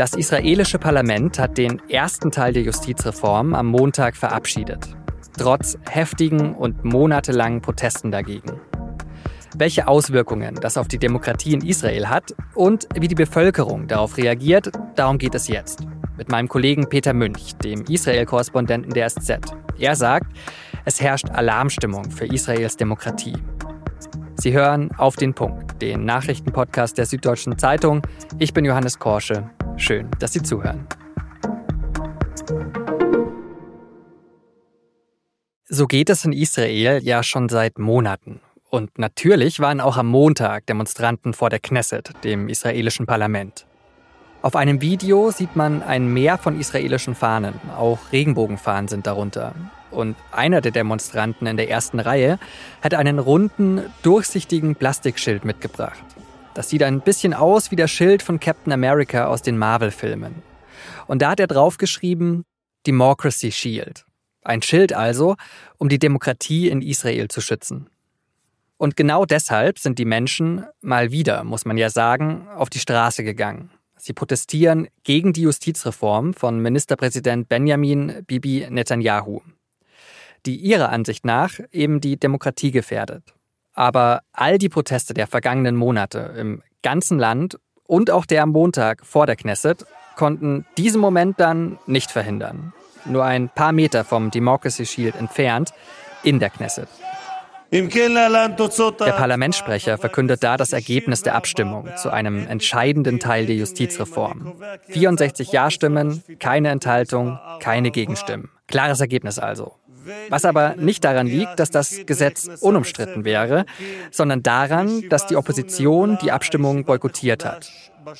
[0.00, 4.96] Das israelische Parlament hat den ersten Teil der Justizreform am Montag verabschiedet.
[5.36, 8.58] Trotz heftigen und monatelangen Protesten dagegen.
[9.58, 14.70] Welche Auswirkungen das auf die Demokratie in Israel hat und wie die Bevölkerung darauf reagiert,
[14.96, 15.80] darum geht es jetzt.
[16.16, 19.32] Mit meinem Kollegen Peter Münch, dem Israel-Korrespondenten der SZ.
[19.78, 20.32] Er sagt,
[20.86, 23.36] es herrscht Alarmstimmung für Israels Demokratie.
[24.36, 28.00] Sie hören auf den Punkt, den Nachrichtenpodcast der Süddeutschen Zeitung.
[28.38, 29.50] Ich bin Johannes Korsche.
[29.80, 30.86] Schön, dass Sie zuhören.
[35.66, 38.40] So geht es in Israel ja schon seit Monaten.
[38.68, 43.66] Und natürlich waren auch am Montag Demonstranten vor der Knesset, dem israelischen Parlament.
[44.42, 49.54] Auf einem Video sieht man ein Meer von israelischen Fahnen, auch Regenbogenfahnen sind darunter.
[49.90, 52.38] Und einer der Demonstranten in der ersten Reihe
[52.82, 56.04] hat einen runden, durchsichtigen Plastikschild mitgebracht.
[56.60, 60.42] Das sieht ein bisschen aus wie der Schild von Captain America aus den Marvel-Filmen.
[61.06, 62.44] Und da hat er draufgeschrieben
[62.86, 64.04] Democracy Shield.
[64.42, 65.36] Ein Schild also,
[65.78, 67.88] um die Demokratie in Israel zu schützen.
[68.76, 73.24] Und genau deshalb sind die Menschen mal wieder, muss man ja sagen, auf die Straße
[73.24, 73.70] gegangen.
[73.96, 79.40] Sie protestieren gegen die Justizreform von Ministerpräsident Benjamin Bibi Netanyahu
[80.46, 83.34] die ihrer Ansicht nach eben die Demokratie gefährdet.
[83.80, 89.06] Aber all die Proteste der vergangenen Monate im ganzen Land und auch der am Montag
[89.06, 89.86] vor der Knesset
[90.16, 92.74] konnten diesen Moment dann nicht verhindern.
[93.06, 95.72] Nur ein paar Meter vom Democracy Shield entfernt
[96.22, 96.88] in der Knesset.
[97.72, 104.60] Der Parlamentssprecher verkündet da das Ergebnis der Abstimmung zu einem entscheidenden Teil der Justizreform.
[104.88, 108.50] 64 Ja-Stimmen, keine Enthaltung, keine Gegenstimmen.
[108.66, 109.79] Klares Ergebnis also.
[110.28, 113.64] Was aber nicht daran liegt, dass das Gesetz unumstritten wäre,
[114.10, 117.70] sondern daran, dass die Opposition die Abstimmung boykottiert hat.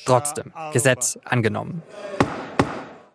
[0.05, 1.83] Trotzdem, Gesetz angenommen.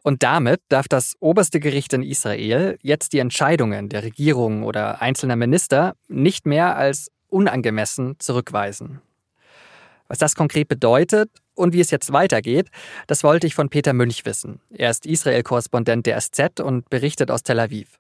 [0.03, 5.35] Und damit darf das oberste Gericht in Israel jetzt die Entscheidungen der Regierung oder einzelner
[5.35, 9.01] Minister nicht mehr als unangemessen zurückweisen.
[10.09, 12.71] Was das konkret bedeutet und wie es jetzt weitergeht,
[13.09, 14.61] das wollte ich von Peter Münch wissen.
[14.71, 17.99] Er ist Israel-Korrespondent der SZ und berichtet aus Tel Aviv.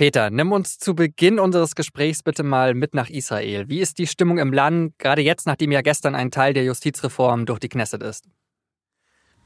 [0.00, 3.68] Peter, nimm uns zu Beginn unseres Gesprächs bitte mal mit nach Israel.
[3.68, 7.44] Wie ist die Stimmung im Land, gerade jetzt, nachdem ja gestern ein Teil der Justizreform
[7.44, 8.24] durch die Knesset ist?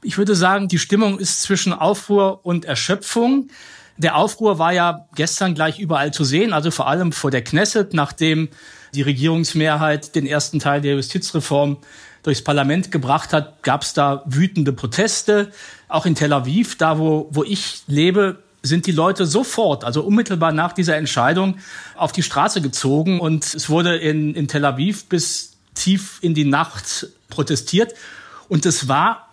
[0.01, 3.49] Ich würde sagen, die Stimmung ist zwischen Aufruhr und Erschöpfung.
[3.97, 7.93] Der Aufruhr war ja gestern gleich überall zu sehen, also vor allem vor der Knesset,
[7.93, 8.47] nachdem
[8.93, 11.79] die Regierungsmehrheit den ersten Teil der Justizreform
[12.23, 15.51] durchs Parlament gebracht hat, gab es da wütende Proteste.
[15.89, 20.51] Auch in Tel Aviv, da wo, wo ich lebe, sind die Leute sofort, also unmittelbar
[20.51, 21.57] nach dieser Entscheidung,
[21.95, 26.45] auf die Straße gezogen und es wurde in, in Tel Aviv bis tief in die
[26.45, 27.93] Nacht protestiert.
[28.47, 29.27] Und es war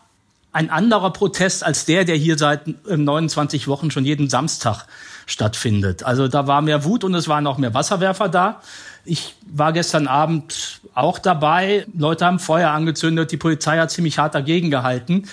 [0.53, 4.87] ein anderer Protest als der, der hier seit 29 Wochen schon jeden Samstag
[5.27, 6.03] stattfindet.
[6.03, 8.61] Also da war mehr Wut und es waren auch mehr Wasserwerfer da.
[9.05, 11.87] Ich war gestern Abend auch dabei.
[11.97, 13.33] Leute haben Feuer angezündet.
[13.33, 15.25] Die Polizei hat ziemlich hart dagegen gehalten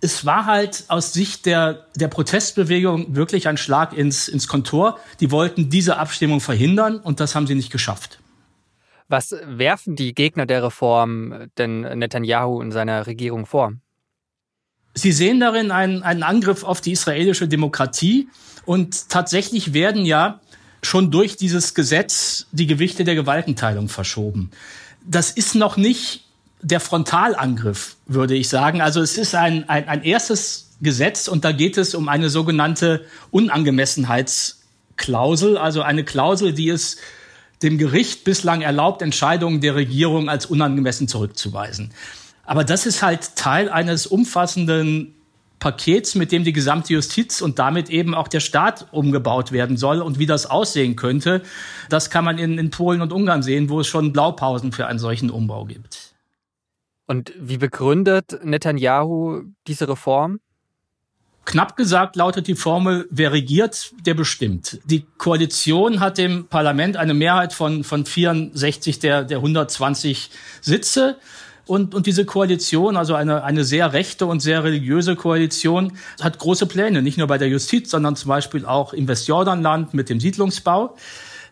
[0.00, 4.98] es war halt aus Sicht der, der Protestbewegung wirklich ein Schlag ins, ins Kontor.
[5.20, 8.20] Die wollten diese Abstimmung verhindern und das haben sie nicht geschafft.
[9.08, 13.74] Was werfen die Gegner der Reform denn Netanyahu und seiner Regierung vor?
[14.94, 18.28] Sie sehen darin einen, einen Angriff auf die israelische Demokratie
[18.64, 20.40] und tatsächlich werden ja
[20.82, 24.50] schon durch dieses Gesetz die Gewichte der Gewaltenteilung verschoben.
[25.04, 26.24] Das ist noch nicht
[26.62, 28.80] der Frontalangriff, würde ich sagen.
[28.80, 33.04] Also es ist ein, ein, ein erstes Gesetz und da geht es um eine sogenannte
[33.30, 36.96] Unangemessenheitsklausel, also eine Klausel, die es
[37.62, 41.90] dem Gericht bislang erlaubt, Entscheidungen der Regierung als unangemessen zurückzuweisen.
[42.44, 45.14] Aber das ist halt Teil eines umfassenden
[45.58, 50.00] Pakets, mit dem die gesamte Justiz und damit eben auch der Staat umgebaut werden soll
[50.00, 51.42] und wie das aussehen könnte,
[51.90, 54.98] das kann man in, in Polen und Ungarn sehen, wo es schon Blaupausen für einen
[54.98, 56.09] solchen Umbau gibt.
[57.10, 60.38] Und wie begründet Netanyahu diese Reform?
[61.44, 64.78] Knapp gesagt lautet die Formel, wer regiert, der bestimmt.
[64.84, 70.30] Die Koalition hat dem Parlament eine Mehrheit von, von 64 der, der 120
[70.60, 71.16] Sitze.
[71.66, 76.66] Und, und diese Koalition, also eine, eine sehr rechte und sehr religiöse Koalition, hat große
[76.66, 80.94] Pläne, nicht nur bei der Justiz, sondern zum Beispiel auch im Westjordanland mit dem Siedlungsbau.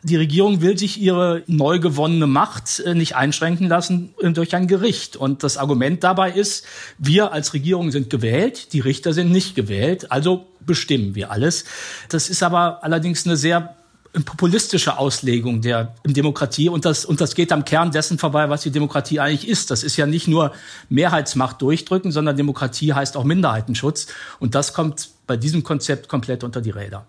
[0.09, 4.67] Die Regierung will sich ihre neu gewonnene Macht äh, nicht einschränken lassen äh, durch ein
[4.67, 5.17] Gericht.
[5.17, 6.65] Und das Argument dabei ist,
[6.97, 11.65] wir als Regierung sind gewählt, die Richter sind nicht gewählt, also bestimmen wir alles.
[12.09, 13.75] Das ist aber allerdings eine sehr
[14.15, 18.63] eine populistische Auslegung der Demokratie und das, und das geht am Kern dessen vorbei, was
[18.63, 19.71] die Demokratie eigentlich ist.
[19.71, 20.53] Das ist ja nicht nur
[20.89, 24.07] Mehrheitsmacht durchdrücken, sondern Demokratie heißt auch Minderheitenschutz.
[24.41, 27.07] Und das kommt bei diesem Konzept komplett unter die Räder.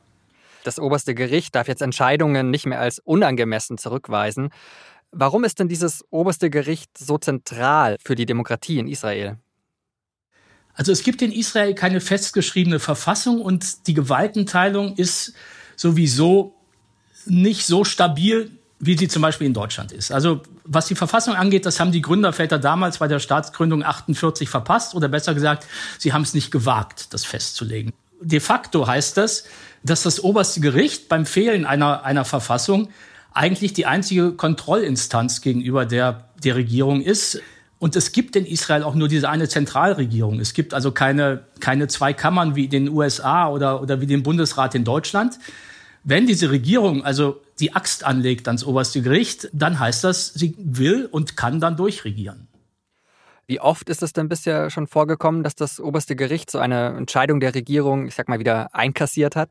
[0.64, 4.50] Das oberste Gericht darf jetzt Entscheidungen nicht mehr als unangemessen zurückweisen.
[5.12, 9.38] Warum ist denn dieses oberste Gericht so zentral für die Demokratie in Israel?
[10.74, 15.34] Also es gibt in Israel keine festgeschriebene Verfassung und die Gewaltenteilung ist
[15.76, 16.56] sowieso
[17.26, 20.12] nicht so stabil, wie sie zum Beispiel in Deutschland ist.
[20.12, 24.96] Also was die Verfassung angeht, das haben die Gründerväter damals bei der Staatsgründung 48 verpasst
[24.96, 25.66] oder besser gesagt,
[25.98, 27.92] sie haben es nicht gewagt, das festzulegen.
[28.22, 29.46] De facto heißt das,
[29.84, 32.90] dass das oberste Gericht beim Fehlen einer, einer Verfassung
[33.34, 37.42] eigentlich die einzige Kontrollinstanz gegenüber der, der Regierung ist.
[37.78, 40.42] Und es gibt in Israel auch nur diese eine Zentralregierung.
[40.42, 44.24] Es gibt also keine, keine zwei Kammern wie in den USA oder, oder wie den
[44.24, 45.40] Bundesrat in Deutschland.
[46.04, 51.08] Wenn diese Regierung also die Axt anlegt ans oberste Gericht, dann heißt das, sie will
[51.10, 52.49] und kann dann durchregieren.
[53.50, 57.40] Wie oft ist es denn bisher schon vorgekommen, dass das oberste Gericht so eine Entscheidung
[57.40, 59.50] der Regierung, ich sag mal, wieder einkassiert hat?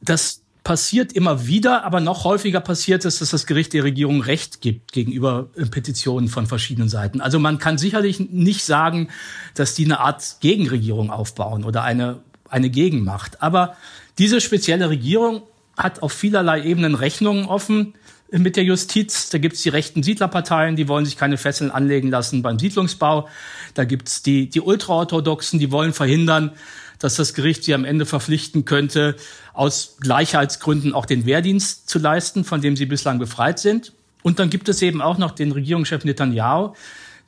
[0.00, 4.60] Das passiert immer wieder, aber noch häufiger passiert es, dass das Gericht der Regierung Recht
[4.60, 7.20] gibt gegenüber äh, Petitionen von verschiedenen Seiten.
[7.20, 9.08] Also man kann sicherlich nicht sagen,
[9.56, 13.42] dass die eine Art Gegenregierung aufbauen oder eine, eine Gegenmacht.
[13.42, 13.76] Aber
[14.18, 15.42] diese spezielle Regierung
[15.76, 17.94] hat auf vielerlei Ebenen Rechnungen offen
[18.32, 19.30] mit der Justiz.
[19.30, 23.28] Da gibt es die rechten Siedlerparteien, die wollen sich keine Fesseln anlegen lassen beim Siedlungsbau.
[23.74, 26.52] Da gibt es die, die Ultraorthodoxen, die wollen verhindern,
[26.98, 29.16] dass das Gericht sie am Ende verpflichten könnte,
[29.52, 33.92] aus Gleichheitsgründen auch den Wehrdienst zu leisten, von dem sie bislang befreit sind.
[34.22, 36.74] Und dann gibt es eben auch noch den Regierungschef Netanyahu,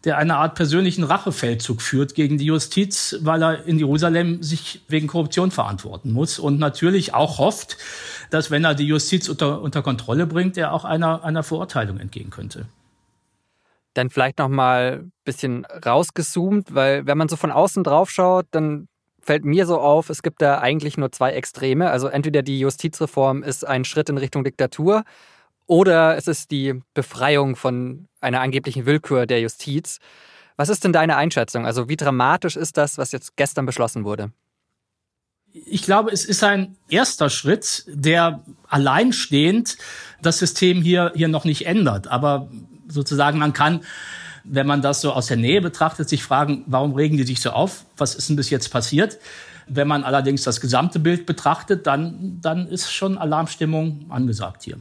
[0.04, 5.06] der eine Art persönlichen Rachefeldzug führt gegen die Justiz, weil er in Jerusalem sich wegen
[5.06, 7.76] Korruption verantworten muss und natürlich auch hofft,
[8.30, 12.30] dass wenn er die Justiz unter, unter Kontrolle bringt, er auch einer, einer Verurteilung entgehen
[12.30, 12.66] könnte.
[13.94, 18.46] Dann vielleicht noch mal ein bisschen rausgezoomt, weil wenn man so von außen drauf schaut,
[18.50, 18.88] dann
[19.20, 21.90] fällt mir so auf, es gibt da eigentlich nur zwei Extreme.
[21.90, 25.04] Also entweder die Justizreform ist ein Schritt in Richtung Diktatur
[25.72, 30.00] oder es ist die Befreiung von einer angeblichen Willkür der Justiz.
[30.56, 31.64] Was ist denn deine Einschätzung?
[31.64, 34.32] Also wie dramatisch ist das, was jetzt gestern beschlossen wurde?
[35.54, 39.78] Ich glaube, es ist ein erster Schritt, der alleinstehend
[40.20, 42.06] das System hier, hier noch nicht ändert.
[42.06, 42.50] Aber
[42.88, 43.80] sozusagen man kann
[44.44, 47.50] wenn man das so aus der Nähe betrachtet, sich fragen, warum regen die sich so
[47.50, 47.86] auf?
[47.96, 49.20] Was ist denn bis jetzt passiert?
[49.68, 54.78] Wenn man allerdings das gesamte Bild betrachtet, dann, dann ist schon Alarmstimmung angesagt hier.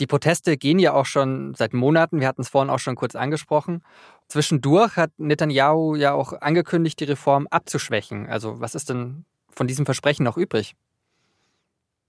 [0.00, 2.20] Die Proteste gehen ja auch schon seit Monaten.
[2.20, 3.82] Wir hatten es vorhin auch schon kurz angesprochen.
[4.28, 8.26] Zwischendurch hat Netanyahu ja auch angekündigt, die Reform abzuschwächen.
[8.28, 10.74] Also was ist denn von diesem Versprechen noch übrig?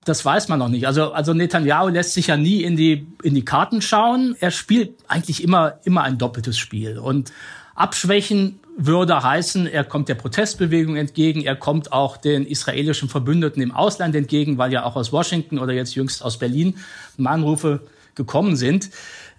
[0.06, 0.88] Das weiß man noch nicht.
[0.88, 4.36] Also, also Netanyahu lässt sich ja nie in die, in die Karten schauen.
[4.40, 7.00] Er spielt eigentlich immer, immer ein doppeltes Spiel.
[7.00, 7.34] Und
[7.80, 13.74] abschwächen würde heißen, er kommt der Protestbewegung entgegen, er kommt auch den israelischen Verbündeten im
[13.74, 16.78] Ausland entgegen, weil ja auch aus Washington oder jetzt jüngst aus Berlin
[17.18, 17.82] Mahnrufe
[18.16, 18.90] gekommen sind.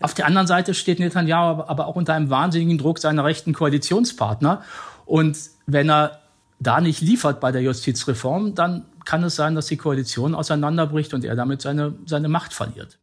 [0.00, 4.62] Auf der anderen Seite steht Netanyahu aber auch unter einem wahnsinnigen Druck seiner rechten Koalitionspartner.
[5.04, 6.20] Und wenn er
[6.58, 11.24] da nicht liefert bei der Justizreform, dann kann es sein, dass die Koalition auseinanderbricht und
[11.24, 12.98] er damit seine, seine Macht verliert.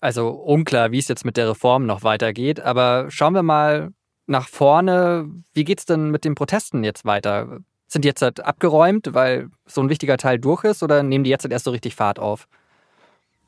[0.00, 2.60] Also unklar, wie es jetzt mit der Reform noch weitergeht.
[2.60, 3.92] Aber schauen wir mal
[4.30, 5.28] nach vorne.
[5.52, 7.58] Wie geht es denn mit den Protesten jetzt weiter?
[7.88, 11.30] Sind die jetzt halt abgeräumt, weil so ein wichtiger Teil durch ist, oder nehmen die
[11.30, 12.46] jetzt halt erst so richtig Fahrt auf?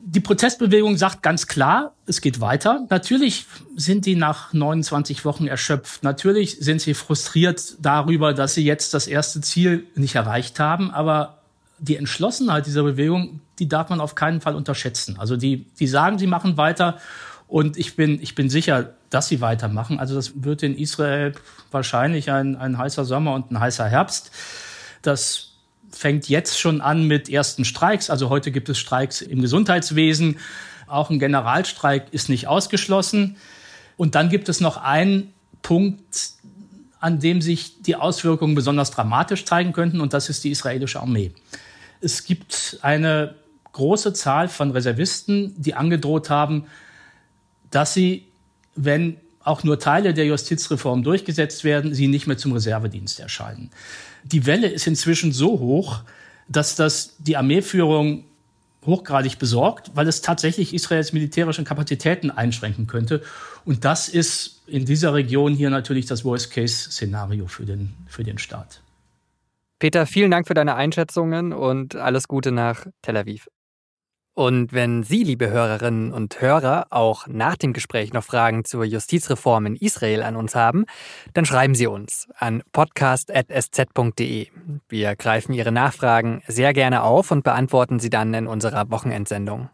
[0.05, 2.85] Die Protestbewegung sagt ganz klar, es geht weiter.
[2.91, 3.47] Natürlich
[3.77, 6.03] sind die nach 29 Wochen erschöpft.
[6.03, 10.91] Natürlich sind sie frustriert darüber, dass sie jetzt das erste Ziel nicht erreicht haben.
[10.91, 11.39] Aber
[11.79, 15.21] die Entschlossenheit dieser Bewegung, die darf man auf keinen Fall unterschätzen.
[15.21, 16.99] Also die, die sagen, sie machen weiter
[17.53, 20.01] und ich bin, ich bin sicher, dass sie weitermachen.
[20.01, 21.35] Also das wird in Israel
[21.71, 24.31] wahrscheinlich ein, ein heißer Sommer und ein heißer Herbst.
[25.03, 25.51] Das
[25.91, 28.09] fängt jetzt schon an mit ersten Streiks.
[28.09, 30.39] Also heute gibt es Streiks im Gesundheitswesen.
[30.87, 33.37] Auch ein Generalstreik ist nicht ausgeschlossen.
[33.99, 36.31] Und dann gibt es noch einen Punkt,
[37.01, 41.33] an dem sich die Auswirkungen besonders dramatisch zeigen könnten, und das ist die israelische Armee.
[42.01, 43.35] Es gibt eine
[43.73, 46.65] große Zahl von Reservisten, die angedroht haben,
[47.73, 48.27] dass sie,
[48.77, 53.71] wenn auch nur Teile der Justizreform durchgesetzt werden, sie nicht mehr zum Reservedienst erscheinen.
[54.23, 56.03] Die Welle ist inzwischen so hoch,
[56.49, 58.25] dass das die Armeeführung
[58.87, 63.23] hochgradig besorgt, weil es tatsächlich Israels militärische Kapazitäten einschränken könnte.
[63.65, 68.81] Und das ist in dieser Region hier natürlich das Worst-Case-Szenario für den, für den Staat.
[69.79, 73.49] Peter, vielen Dank für deine Einschätzungen und alles Gute nach Tel Aviv.
[74.35, 79.67] Und wenn Sie, liebe Hörerinnen und Hörer, auch nach dem Gespräch noch Fragen zur Justizreform
[79.67, 80.87] in Israel an uns haben,
[81.35, 84.47] dann schreiben Sie uns an podcast.sz.de.
[84.89, 89.69] Wir greifen Ihre Nachfragen sehr gerne auf und beantworten sie dann in unserer Wochenendsendung.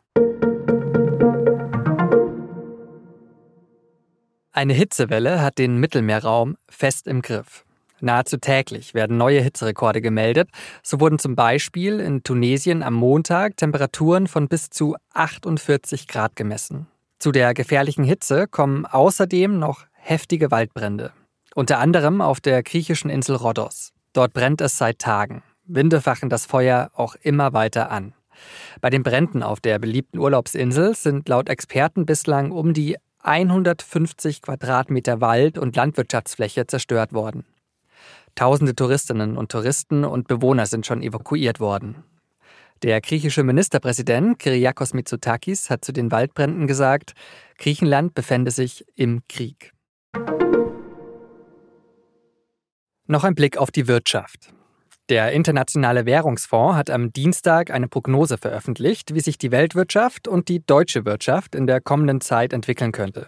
[4.51, 7.65] Eine Hitzewelle hat den Mittelmeerraum fest im Griff.
[8.01, 10.49] Nahezu täglich werden neue Hitzerekorde gemeldet.
[10.83, 16.87] So wurden zum Beispiel in Tunesien am Montag Temperaturen von bis zu 48 Grad gemessen.
[17.19, 21.13] Zu der gefährlichen Hitze kommen außerdem noch heftige Waldbrände.
[21.55, 23.93] Unter anderem auf der griechischen Insel Rhodos.
[24.13, 25.43] Dort brennt es seit Tagen.
[25.65, 28.15] Winde fachen das Feuer auch immer weiter an.
[28.81, 35.21] Bei den Bränden auf der beliebten Urlaubsinsel sind laut Experten bislang um die 150 Quadratmeter
[35.21, 37.45] Wald und Landwirtschaftsfläche zerstört worden.
[38.39, 42.05] Tausende Touristinnen und Touristen und Bewohner sind schon evakuiert worden.
[42.85, 47.15] Der griechische Ministerpräsident Kyriakos Mitsotakis hat zu den Waldbränden gesagt,
[47.59, 49.73] Griechenland befände sich im Krieg.
[53.09, 54.55] Noch ein Blick auf die Wirtschaft.
[55.09, 60.65] Der Internationale Währungsfonds hat am Dienstag eine Prognose veröffentlicht, wie sich die Weltwirtschaft und die
[60.65, 63.27] deutsche Wirtschaft in der kommenden Zeit entwickeln könnte.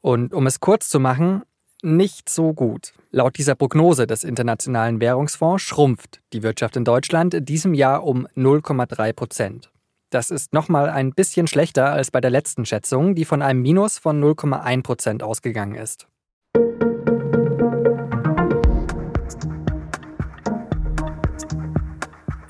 [0.00, 1.42] Und um es kurz zu machen,
[1.86, 2.92] nicht so gut.
[3.12, 8.26] Laut dieser Prognose des Internationalen Währungsfonds schrumpft die Wirtschaft in Deutschland in diesem Jahr um
[8.36, 9.70] 0,3 Prozent.
[10.10, 13.98] Das ist nochmal ein bisschen schlechter als bei der letzten Schätzung, die von einem Minus
[13.98, 16.08] von 0,1 Prozent ausgegangen ist.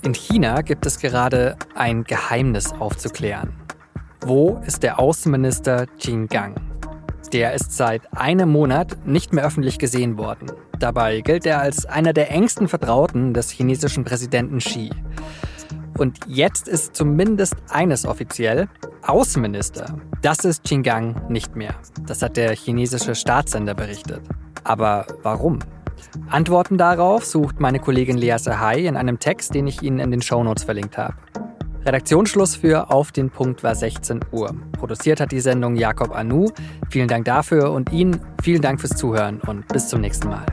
[0.02, 3.52] In China gibt es gerade ein Geheimnis aufzuklären.
[4.20, 6.65] Wo ist der Außenminister Qin Gang?
[7.32, 10.52] Der ist seit einem Monat nicht mehr öffentlich gesehen worden.
[10.78, 14.90] Dabei gilt er als einer der engsten Vertrauten des chinesischen Präsidenten Xi.
[15.98, 18.68] Und jetzt ist zumindest eines offiziell,
[19.02, 19.86] Außenminister.
[20.20, 21.74] Das ist Qinggang nicht mehr.
[22.06, 24.20] Das hat der chinesische Staatssender berichtet.
[24.64, 25.60] Aber warum?
[26.28, 30.22] Antworten darauf sucht meine Kollegin Lea Sahai in einem Text, den ich Ihnen in den
[30.22, 31.14] Shownotes verlinkt habe.
[31.86, 34.52] Redaktionsschluss für Auf den Punkt war 16 Uhr.
[34.72, 36.48] Produziert hat die Sendung Jakob Anu.
[36.90, 40.46] Vielen Dank dafür und Ihnen vielen Dank fürs Zuhören und bis zum nächsten Mal.